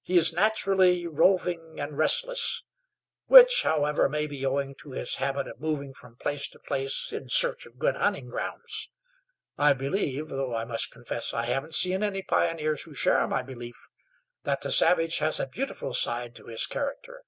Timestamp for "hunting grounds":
7.94-8.88